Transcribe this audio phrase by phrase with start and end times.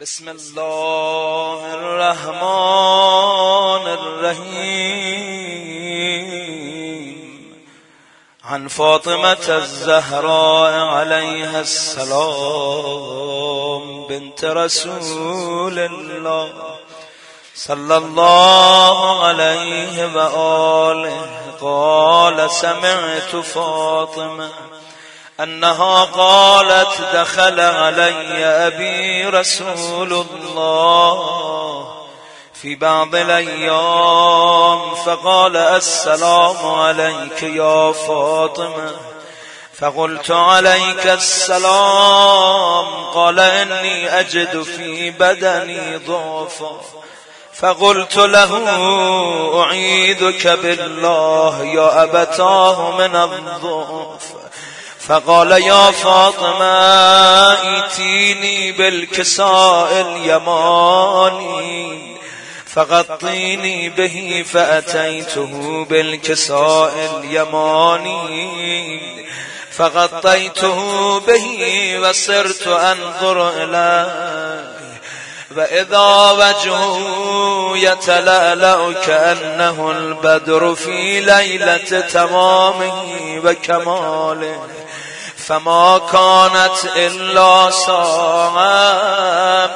[0.00, 2.36] بسم الله الرحمن
[3.98, 4.76] الرحيم.
[8.44, 12.86] عن فاطمة الزهراء عليها السلام
[14.06, 16.78] بنت رسول الله
[17.54, 21.26] صلى الله عليه وآله
[21.60, 24.50] قال سمعت فاطمة
[25.40, 31.88] أنها قالت دخل علي أبي رسول الله
[32.62, 38.90] في بعض الأيام فقال السلام عليك يا فاطمة.
[39.78, 46.80] فقلت عليك السلام قال إني أجد في بدني ضعفا.
[47.54, 54.45] فقلت له أعيذك بالله يا أبتاه من الضعف.
[55.08, 56.64] فقال يا فاطمة
[57.52, 61.56] ائتيني بالكساء اليماني
[62.66, 69.00] فغطيني به فأتيته بالكساء اليماني
[69.70, 70.80] فغطيته
[71.20, 74.76] به وصرت أنظر إليه
[75.56, 76.98] وإذا وجهه
[77.76, 84.60] يتلألأ كأنه البدر في ليلة تمامه وكماله.
[85.46, 89.70] فما كانت إلا ساعة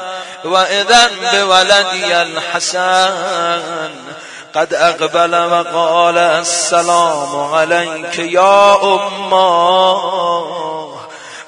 [0.45, 3.91] وإذا بولدي الحسن.
[4.55, 10.01] قد أقبل وقال السلام عليك يا أمه.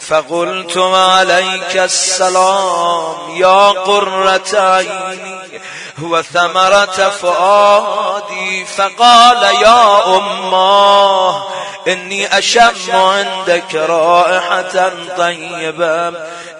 [0.00, 5.60] فقلت عليك السلام يا قرة عيني
[5.98, 11.42] هو ثمرة فؤادي فقال يا أمه
[11.88, 16.12] إني أشم عندك رائحة طيبة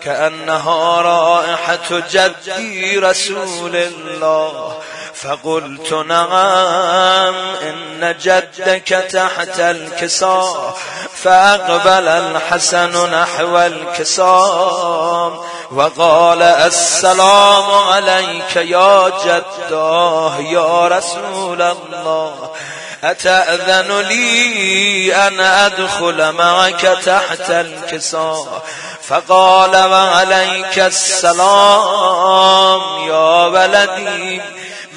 [0.03, 4.79] كأنها رائحة جدي رسول الله.
[5.15, 10.77] فقلت نعم إن جدك تحت الكساء
[11.15, 15.41] فأقبل الحسن نحو الكسام
[15.75, 22.51] وقال السلام عليك يا جداه يا رسول الله
[23.05, 28.63] أتأذن لي أن أدخل معك تحت الكساء؟
[29.03, 31.41] فقال وعليك السلام
[33.09, 34.41] يا ولدي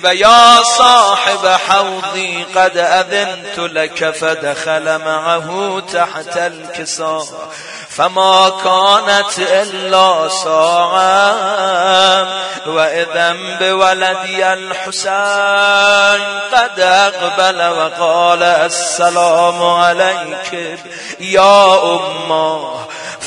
[0.04, 7.50] ويا صاحب حوضي قد أذنت لك فدخل معه تحت الكساء.
[7.96, 12.28] فما كانت إلا ساعة
[12.68, 16.22] وإذا بولدي الحسين
[16.54, 20.80] قد أقبل وقال السلام عليك
[21.20, 22.76] يا أمة.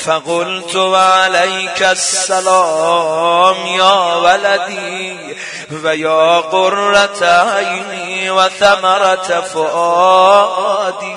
[0.05, 5.37] فقلت وعليك السلام يا ولدي
[5.84, 11.17] ويا قرة عيني وثمرة فؤادي.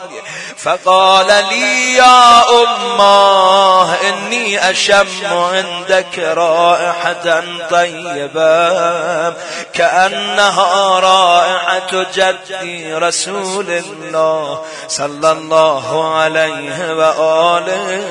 [0.64, 9.34] فقال لي يا أماه إني أشم عندك رائحة طيبة
[9.74, 18.08] كأنها رائحة جدي رسول الله صلى الله عليه وآله.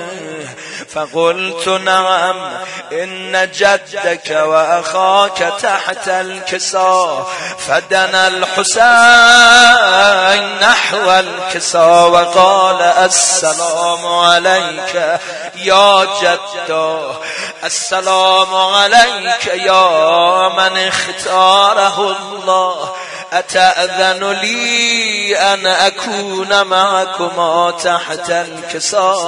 [0.94, 2.36] فقلت نعم
[2.92, 8.84] إن جدك وأخاك تحت الكساء فدنا الحسين
[11.50, 15.18] الكساء وقال السلام عليك
[15.56, 17.00] يا جد
[17.64, 22.90] السلام عليك يا من اختاره الله
[23.32, 29.18] أتأذن لي أن أكون معكما تحت الكسام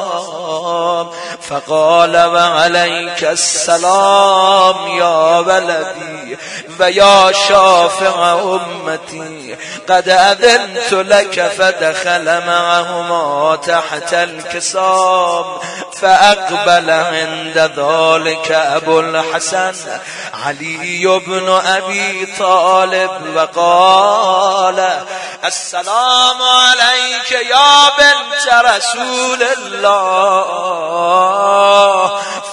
[1.49, 4.92] فقال وعليك السلام
[6.43, 9.57] يا ولدي ويا شافع أمتي
[9.89, 15.45] قد أذنت لك فدخل معهما تحت الكسام
[16.01, 19.73] فأقبل عند ذلك أبو الحسن
[20.45, 24.91] علي بن أبي طالب وقال
[25.45, 30.43] السلام عليك يا بنت رسول الله.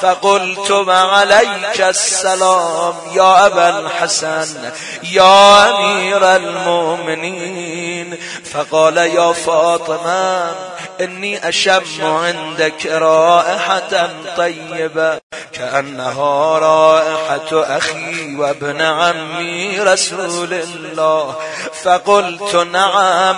[0.02, 4.72] فقلت وعليك السلام يا أبا الحسن
[5.04, 8.18] يا أمير المؤمنين.
[8.54, 10.56] فقال يا فاطمة
[11.02, 15.20] إني أشم عندك رائحة طيبة
[15.54, 21.36] كأنها رائحة أخي وابن عمي رسول الله.
[21.84, 23.36] فقلت نعم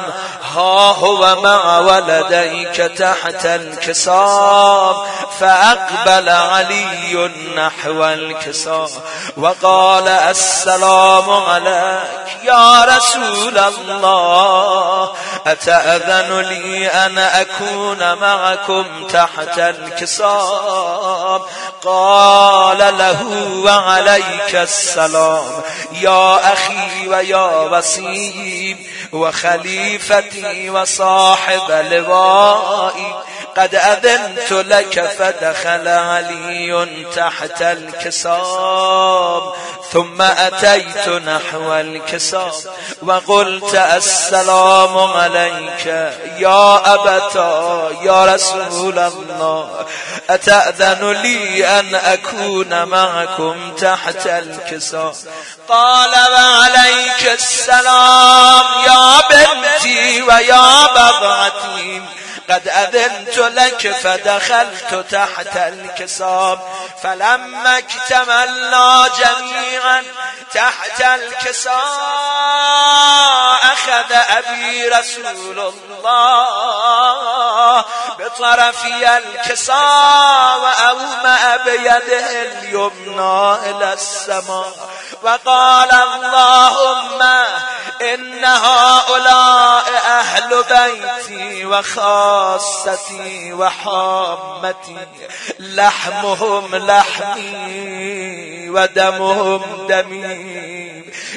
[0.55, 4.95] ها هو مع ولديك تحت الكساب
[5.39, 8.89] فأقبل علي نحو الكساب
[9.37, 15.13] وقال السلام عليك يا رسول الله
[15.47, 21.41] أتأذن لي أن أكون معكم تحت الكساب
[21.83, 25.61] قال له وعليك السلام
[25.91, 33.13] يا أخي ويا وسيم وخليفتي وصاحب لوائي
[33.57, 39.53] قد أذنت لك فدخل علي تحت الكساب
[39.91, 42.51] ثم أتيت نحو الكساب
[43.01, 45.85] وقلت السلام عليك
[46.37, 49.85] يا أبتا يا رسول الله
[50.29, 55.13] أتأذن لي أن أكون معكم تحت الكساب؟
[55.69, 62.01] قال وعليك السلام يا بنتي ويا بضعتي
[62.51, 66.59] قد أذنت لك فدخلت تحت الكساب
[67.03, 70.03] فلما اكتملنا جميعا
[70.53, 71.81] تحت الكساء
[73.63, 77.85] أخذ أبي رسول الله
[78.19, 84.90] بطرفي الكساء وأومأ بيده اليمنى إلى السماء.
[85.23, 87.21] وقال اللهم
[88.01, 94.97] إن هؤلاء أهل بيتي وخاصتي وحامتي
[95.59, 100.80] لحمهم لحمي ودمهم دمي.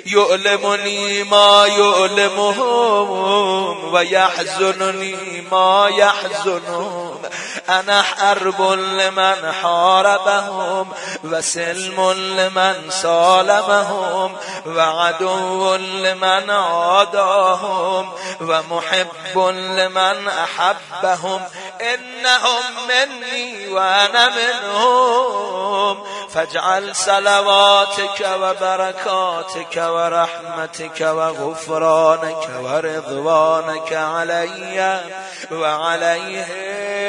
[0.07, 3.15] یعلمنی ما یعلمهم
[3.95, 7.19] و یحزننی ما یحزنهم.
[7.69, 10.87] انا حرب لمن حاربهم
[11.31, 14.31] و سلم لمن سالمهم
[14.67, 19.39] و عدو لمن عاداهم و محب
[19.79, 21.41] لمن احبهم.
[21.81, 25.97] انهم منی و انا منهم.
[26.35, 35.01] فاجعل صلواتك وبركاتك ورحمتك وغفرانك ورضوانك علي
[35.53, 37.05] وعليهم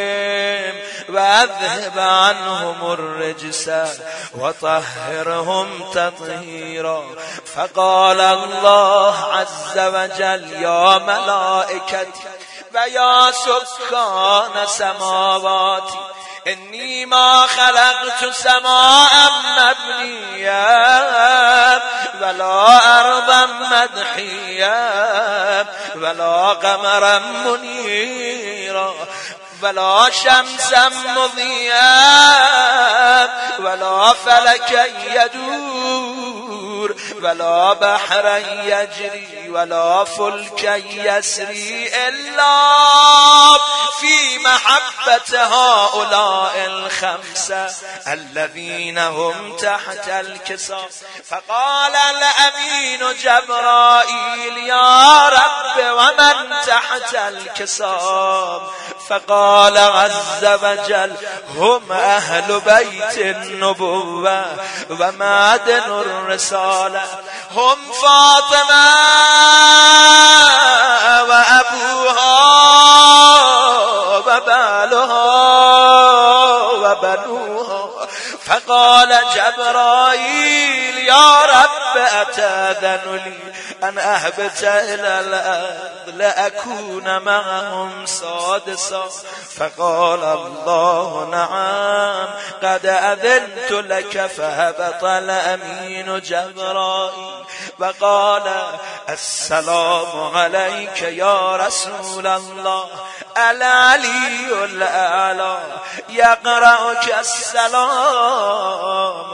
[1.10, 3.72] وأذهب عنهم الرجس
[4.36, 7.04] وطهرهم تطهيرا.
[7.56, 12.24] فقال الله عز وجل يا ملائكتي
[12.76, 16.15] ويا سكان سماواتي
[16.48, 20.56] إني ما خلقت سماء مبنيا
[22.22, 24.86] ولا أرضا مدحيا
[25.96, 28.94] ولا قمرا منيرا
[29.62, 31.86] ولا شمسا مضيئا
[33.60, 35.75] ولا فلكا يدور
[37.22, 42.56] ولا بحرا يجري ولا فلكا يسري إلا
[44.00, 47.68] في محبة هؤلاء الخمسة
[48.08, 50.90] الذين هم تحت الكساء
[51.30, 58.74] فقال الأمين جبرائيل يا رب ومن تحت الكساء
[59.10, 61.16] فقال عز وجل
[61.56, 64.46] هم أهل بيت النبوة
[64.90, 67.05] ومعدن الرسالة
[67.52, 68.86] هم فاطمة
[71.30, 72.36] وأبوها
[74.18, 75.26] وبالها
[76.72, 78.08] وبنوها.
[78.46, 83.54] فقال جبرائيل يا رب أتاذن لي؟
[83.90, 89.10] أن أهبت إلى الأرض لأكون معهم سادسا
[89.58, 92.28] فقال الله نعم
[92.64, 97.46] قد أذنت لك فهبط الأمين جبرائيل.
[97.80, 98.64] وقال
[99.10, 102.90] السلام عليك يا رسول الله.
[103.38, 105.60] العلي الأعلى
[106.10, 108.56] يقرأك السلام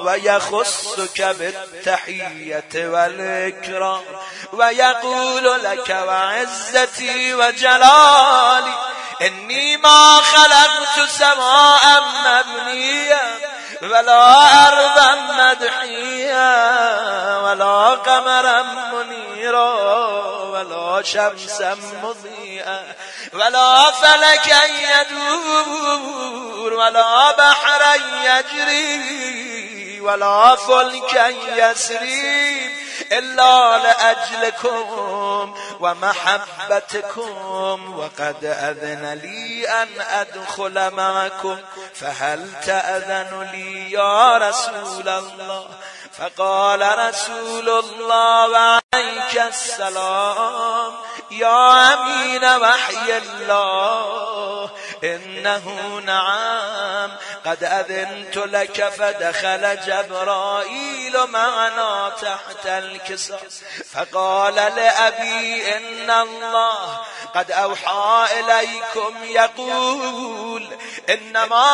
[0.06, 4.02] ويخصك بالتحية والإكرام
[4.54, 8.74] ويقول لك وعزتي وجلالي
[9.22, 13.22] إني ما خلقت سماء مبنيا
[13.82, 16.58] ولا أرضا مدحيا
[17.38, 18.66] ولا قمرا
[21.04, 22.96] شمسا مضيئا
[23.34, 32.82] ولا فلكا يدور ولا بحرا يجري ولا فلكا يسري
[33.12, 41.58] إلا لأجلكم ومحبتكم وقد أذن لي أن أدخل معكم
[41.94, 45.68] فهل تأذن لي يا رسول الله؟
[46.18, 50.94] فقال رسول الله وعليك السلام
[51.32, 54.31] يا أمين وحي الله.
[55.04, 57.12] إنه نعم.
[57.46, 63.40] قد أذنت لك فدخل جبرائيل معنا تحت الكسر.
[63.94, 67.02] فقال لأبي إن الله
[67.36, 70.68] قد أوحى إليكم يقول
[71.10, 71.68] إنما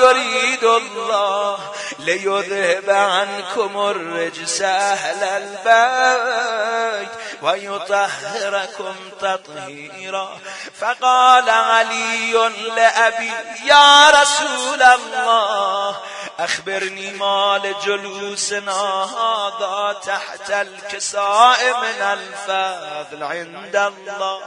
[0.00, 1.58] يريد الله
[1.98, 7.08] ليذهب عنكم الرجس أهل البيت.
[7.42, 10.38] ويطهركم تطهيرا.
[10.80, 12.32] فقال علي
[12.76, 13.32] لأبي
[13.64, 15.96] يا رسول الله
[16.38, 24.40] أخبرني ما لجلوسنا هذا تحت الكساء من الفضل عند الله.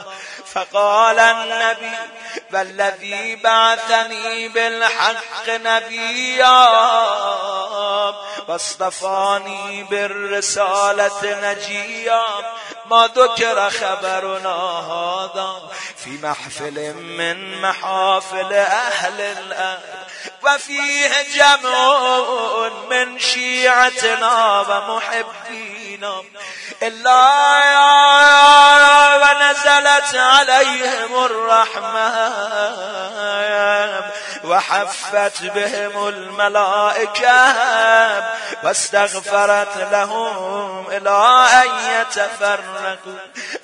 [0.54, 1.98] فقال النبي
[2.54, 6.68] والذي بعثني بالحق نبيا
[8.48, 12.24] واصطفاني بالرسالة نجيا
[12.86, 14.56] ما ذكر خبرنا
[14.92, 15.62] هذا
[16.04, 20.02] في محفل من محافل أهل الأرض.
[20.44, 22.00] وفيه جمع
[22.90, 26.24] من شيعتنا ومحبينا
[26.84, 27.32] إلا
[29.16, 32.12] ونزلت عليهم الرحمة
[34.52, 37.54] وحفت بهم الملائكة
[38.64, 43.20] واستغفرت لهم إلى أن يتفرقوا.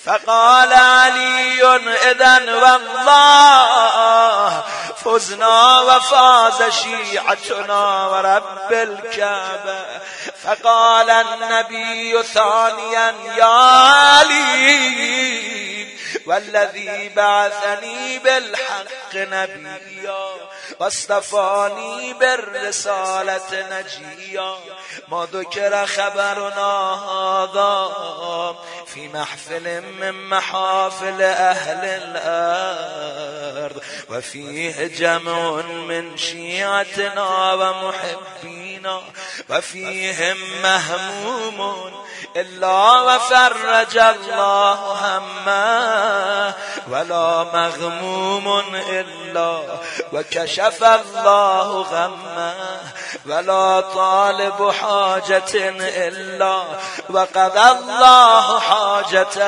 [0.06, 1.64] فقال علي
[2.12, 3.84] إذا والله
[5.06, 9.86] فزنا وفاز شيعتنا ورب الكعبة.
[10.44, 15.07] فقال النبي ثانيا يا علي
[16.28, 20.28] والذي بعثني بالحق نبيا
[20.80, 24.56] واصطفاني بالرسالة نجيا
[25.08, 27.90] ما ذكر خبرنا هذا
[28.86, 39.02] في محفل من محافل أهل الأرض وفيه جمع من شيعتنا ومحبينا
[39.50, 46.17] وفيهم مهموم إلا وفرج الله همه
[46.92, 49.60] ولا مغموم إلا
[50.14, 52.54] وكشف الله غمه
[53.26, 55.70] ولا طالب حاجة
[56.08, 56.64] إلا
[57.10, 59.48] وقضى الله حاجته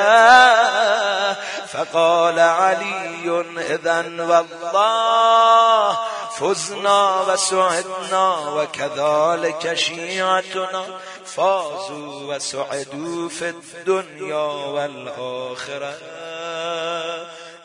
[1.66, 5.98] فقال علي إذا والله
[6.38, 10.84] فزنا وسعدنا وكذلك شيعتنا
[11.24, 15.94] فازوا وسعدوا في الدنيا والآخرة.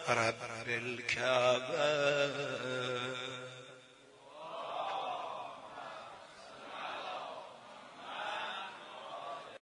[0.09, 2.54] رب الكعبة.